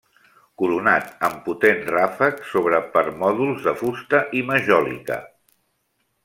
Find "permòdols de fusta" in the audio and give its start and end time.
2.97-4.23